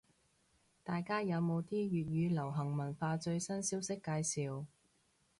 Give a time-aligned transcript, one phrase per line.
[0.83, 4.65] 大家有冇啲粵語流行文化最新消息介紹？